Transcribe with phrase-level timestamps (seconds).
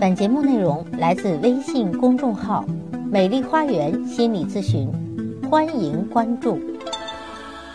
[0.00, 2.64] 本节目内容来自微信公众号
[3.10, 4.90] “美丽花园心理咨询”，
[5.48, 6.58] 欢迎关注。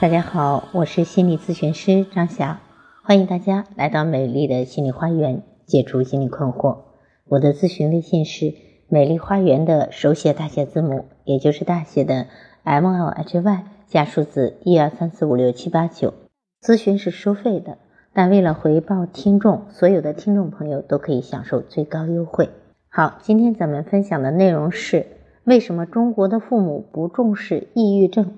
[0.02, 2.60] 大家好，我是心理咨询师张霞，
[3.04, 6.80] 欢迎大家来到美丽的心理花园，解除心理困惑。
[7.26, 8.54] 我的咨询微信是
[8.90, 12.28] “美丽花园”的手写大写字母，也就是大写的
[12.64, 16.14] M L H Y 加数字一二三四五六七八九。
[16.62, 17.78] 咨询是收费的。
[18.14, 22.50] 但为了回报听众，所有的听众朋友都可以享受最高优惠。
[22.90, 25.06] 好，今天咱们分享的内容是
[25.44, 28.36] 为什么中国的父母不重视抑郁症？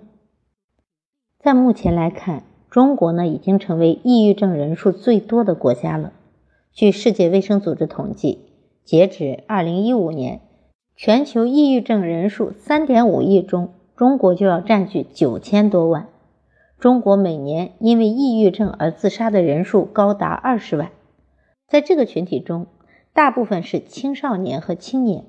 [1.40, 6.14] 在目前来看，中国呢已经成为抑郁症人数最多的国家了。
[6.74, 8.40] 据世界卫生组织统计，
[8.84, 10.42] 截止二零一五年，
[10.96, 16.08] 全球抑郁症人数三点五亿中，中国就要占据九千多万。
[16.82, 20.90] 中国每年因为抑郁症而自杀的人数高达二十万，
[21.68, 22.66] 在这个群体中，
[23.14, 25.26] 大部分是青少年和青年。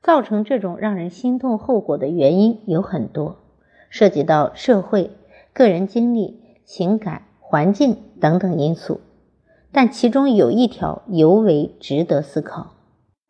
[0.00, 3.38] 造成这种让人心痛后果的原因有很多，
[3.90, 5.10] 涉及到社会、
[5.52, 9.00] 个人经历、情感、环境等等因素。
[9.72, 12.74] 但其中有一条尤为值得思考，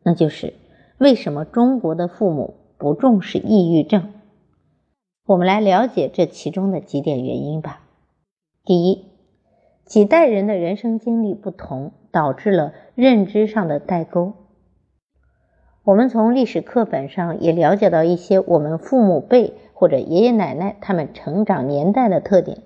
[0.03, 0.53] 那就是
[0.99, 4.13] 为什么中国的父母不重视抑郁症？
[5.27, 7.81] 我们来了解这其中的几点原因吧。
[8.65, 9.07] 第一，
[9.85, 14.35] 几代人的人生经历不同，导致了认知上的代沟。
[15.83, 22.59] 我们从历史课本上也了解到一些我们父母辈或者爷爷奶奶他们成长年代的特点，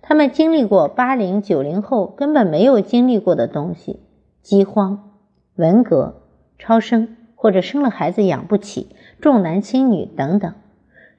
[0.00, 3.98] 他们经历过八零九零后根本没有经历过的东西：
[4.42, 5.10] 饥荒、
[5.56, 6.22] 文革、
[6.56, 10.54] 超生，或者生了孩子养不起、重男轻女等等。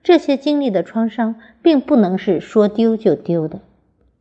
[0.03, 3.59] 这些经历的创伤，并不能是说丢就丢的。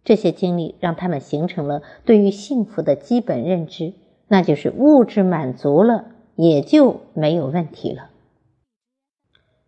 [0.04, 3.92] 这些经历让他们形成了对于幸福的基本认知，
[4.28, 8.10] 那就是物质满足了，也就没有问题了。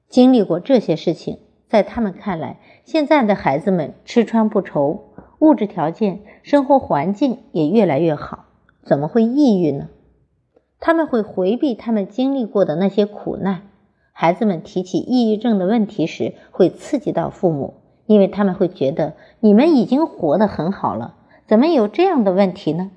[0.09, 8.47] 经历过这些事情，在他们看来，现在的孩子们吃穿不愁，物质条件、生活环境也越来越好，
[8.83, 9.89] 怎么会抑郁呢？
[10.81, 13.63] 他们会回避他们经历过的那些苦难。
[14.21, 17.75] 孩子们提起抑郁症的问题时，会刺激到父母，
[18.07, 21.15] 因为他们会觉得你们已经活得很好了，
[21.47, 22.91] 怎么有这样的问题呢？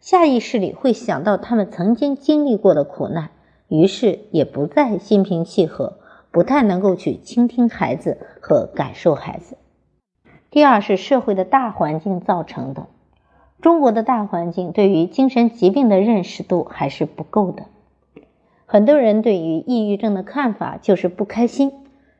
[0.00, 3.32] 下意识里会想到他们曾经经历过的苦难，
[3.68, 5.98] 于是也不再心平气和，
[6.30, 9.58] 不太能够去倾听孩子和感受孩子。
[10.50, 12.86] 第二是社会的大环境造成的，
[13.60, 17.64] 中国的大环境对于精神疾病的认识度还是不够的。
[18.72, 21.72] 很多人对于抑郁症的看法就是不开心，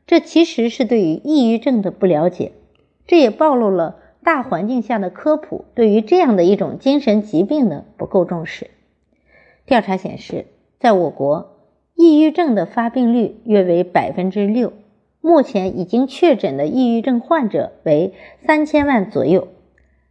[0.05, 2.51] 这其实是对于抑郁症的不了解，
[3.07, 8.69] 这也暴露了大环境下的科普对于这样的一种精神疾病的不够重视。
[9.65, 10.45] 调查显示，
[10.79, 11.55] 在我国，
[11.95, 14.73] 抑郁症的发病率约为百分之六，
[15.21, 18.13] 目前已经确诊的抑郁症患者为
[18.45, 19.47] 三千万左右。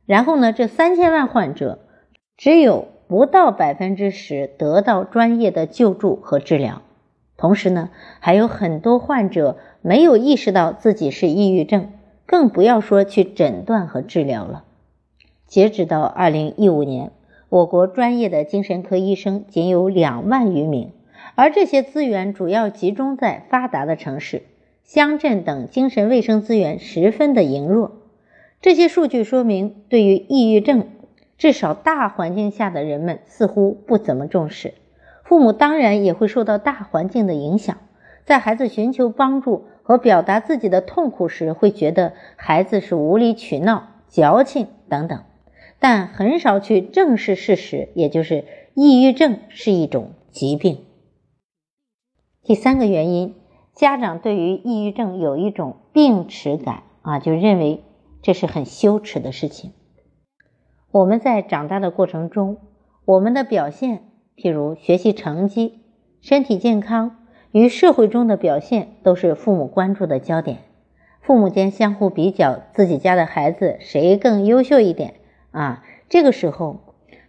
[0.07, 1.79] 然后呢，这三千万患者
[2.37, 2.89] 只有。
[3.13, 6.81] 不到百分之十得到专业的救助和治疗，
[7.37, 7.91] 同时呢，
[8.21, 11.91] 还有很多患者没有意识到自己是抑郁症，
[12.25, 14.65] 更不要说去诊断和治疗了。
[15.47, 17.11] 截止到二零一五年，
[17.51, 20.93] 我国专业的精神科医生仅有两万余名，
[21.35, 24.45] 而这些资源主要集中在发达的城市、
[24.85, 27.93] 乡镇等，精神卫生资源十分的羸弱。
[28.63, 30.87] 这些数据说明，对于抑郁症。
[31.39, 34.75] 至少大环境下的人们似乎不怎么重视，
[35.25, 37.79] 父母当然也会受到大环境的影响，
[38.25, 45.25] 在孩子寻求帮助和表达自己的痛苦时，会觉得孩子是无理取闹、矫情等等，
[45.81, 48.45] 但很少去正视事实，也就是
[48.75, 50.85] 抑郁症是一种疾病。
[52.45, 53.35] 第三个原因，
[53.75, 57.83] 家长对于抑郁症有一种病耻感啊，就认为
[58.21, 59.73] 这是很羞耻的事情。
[60.93, 62.59] 我们在长大的过程中，
[63.07, 64.03] 我们的表现，
[64.37, 65.81] 譬如学习成绩、
[66.21, 67.17] 身体健康
[67.51, 70.59] 与社会中的表现，都是父母关注的焦点。
[71.23, 75.15] 父母间相互比较自己家的孩子谁更优秀一点
[75.51, 75.83] 啊？
[76.11, 76.81] 这个时候，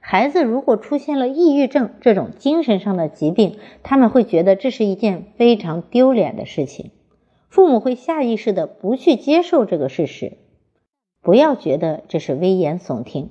[0.01, 6.91] 孩子如果出现了抑郁症这种精神上的疾病，他们会觉得这是一件非常丢脸的事情。
[7.47, 10.37] 父母会下意识的不去接受这个事实，
[11.21, 13.29] 不要觉得这是危言耸听。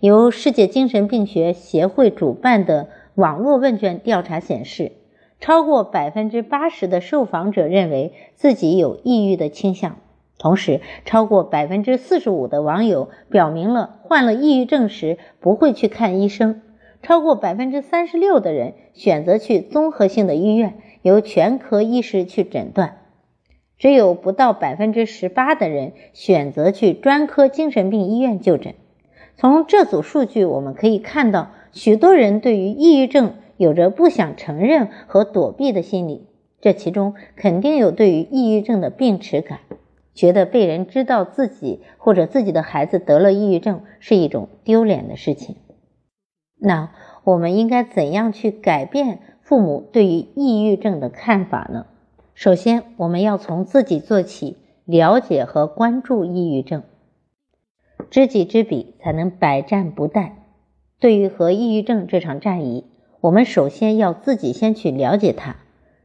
[0.00, 4.92] 由世界精神病学协会主办的网络问卷调查显示，
[5.40, 9.96] 超过百分之八十的受访者认为自己有抑郁的倾向，
[10.38, 16.60] 同时超过百分之四十五的网友表明了患了抑郁症时不会去看医生，
[17.02, 22.98] 超过百分之三十六的人选择去综合性的医院，由全科医师去诊断，
[23.78, 28.74] 只有不到百分之十八的人选择去专科精神病医院就诊。
[29.36, 36.26] 从这组数据我们可以看到，许多人对于抑郁症有着不想承认和躲避的心理，
[36.62, 39.60] 这其中肯定有对于抑郁症的病耻感。
[40.14, 45.56] 觉得被人知道自己或者自己的孩子得了抑郁症是一种丢脸的事情。
[46.58, 46.90] 那
[47.22, 51.84] 我们应该怎样去改变父母对于抑郁症的看法呢？
[52.32, 54.56] 首先，我们要从自己做起，
[54.86, 56.82] 了解和关注抑郁症。
[58.10, 60.32] 知己知彼，才能百战不殆。
[60.98, 62.84] 对于和抑郁症这场战役，
[63.20, 65.56] 我们首先要自己先去了解它，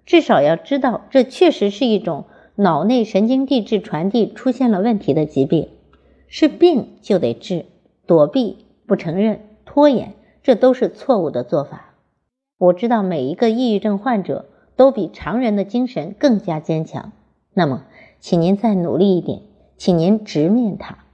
[0.05, 2.25] 至少要知道这确实是一种。
[2.55, 5.69] 脑内神经递质传递出现了问题的疾病，
[6.27, 7.65] 是病就得治，
[8.05, 10.13] 躲避、不承认、拖延，
[10.43, 11.95] 这都是错误的做法。
[12.57, 17.13] 我知道每一个抑郁症患者都比常人的精神更加坚强，
[17.53, 17.85] 那么，
[18.19, 19.41] 请您再努力一点，
[19.77, 21.05] 请您直面它。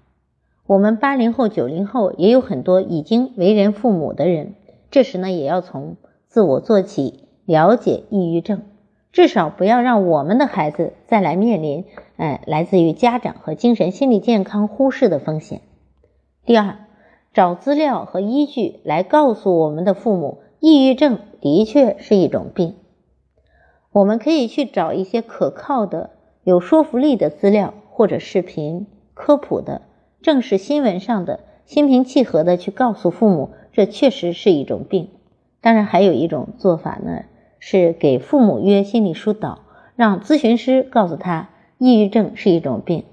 [0.68, 4.56] 我们八零后、九零后也有很多已经为人父母的人，
[4.92, 5.96] 这时呢，也要从
[6.28, 8.64] 自我做起，了解抑郁症。
[9.14, 11.86] 至少不要让我们的孩子再来面临，
[12.18, 15.62] 哎，来自于家长和精神心理健康忽视的风险。
[16.46, 16.80] 第二，
[17.34, 22.76] 找资料和依据来告诉我们的父母，抑郁症的确是一种病。
[23.94, 26.10] 我们可以去找一些可靠的、
[26.44, 29.84] 有说服力的资料或者视频科普的、
[30.28, 35.08] 正式新闻上的，心平气和的去告诉父母，这确实是一种病。
[35.62, 37.22] 当然，还有一种做法呢。
[37.60, 39.60] 是给父母约心理疏导，
[39.96, 41.48] 让咨询师告诉他
[41.78, 43.06] 抑郁症是一种病，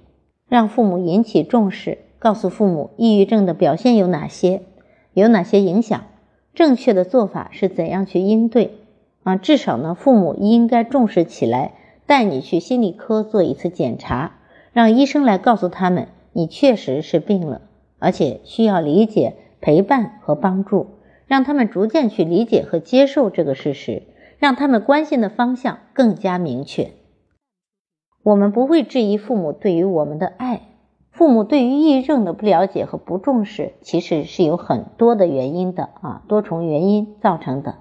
[0.49, 4.62] 让父母引起重视，告诉父母抑郁症的表现有哪些，
[5.12, 6.02] 有哪些影响，
[6.52, 8.72] 正确的做法是怎样去应对
[9.22, 9.37] 啊？
[9.37, 11.75] 至少呢，父母应该重视起来，
[12.06, 14.32] 带你去心理科做一次检查，
[14.72, 17.62] 让医生来告诉他们你确实是病了，
[17.98, 20.88] 而且需要理解、陪伴和帮助，
[21.26, 24.02] 让他们逐渐去理解和接受这个事实。
[24.36, 26.90] 让他们关心的方向更加明确。
[28.22, 30.60] 我们不会质疑父母对于我们的爱。
[31.12, 37.76] 父母对于抑郁症的不了解和不重视，其实是有很多的原因的啊，多重原因造成的。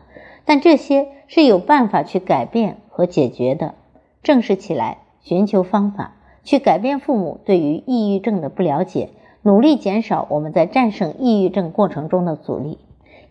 [0.45, 3.73] 但这些是有办法去改变和解决的。
[4.21, 9.09] 正视起来，寻求方法，去改变父母对于抑郁症的不了解，
[9.41, 12.77] 努力减少我们在战胜抑郁症过程中的阻力。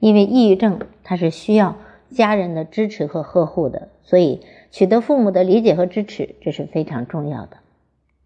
[0.00, 1.76] 因为抑郁症它是需要。
[2.12, 7.56] 家人的支持和呵护的，所以取得父母的理解和支持，这是非常重要的。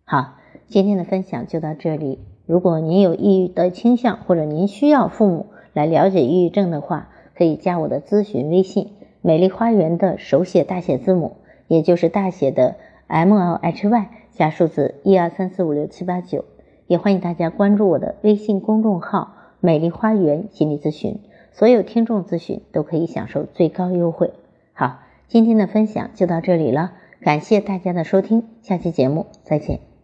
[0.05, 2.19] 好，今天的分享就到这里。
[2.47, 8.91] 如果您有抑郁的倾向，或者您需要父母来了解抑郁症的话，可以加我的咨询微信
[9.23, 11.37] “美丽花园”的手写大写字母，
[11.69, 12.75] 也就是大写的
[13.07, 16.45] M L H Y 加数字一二三四五六七八九。
[16.87, 21.19] 也欢迎大家关注我的微信公众号“美丽花园心理咨询”。
[21.53, 24.33] 所有听众咨询都可以享受最高优惠。
[24.73, 29.96] 好，今天的分享就到这里了，感谢大家的收听，下期节目再见。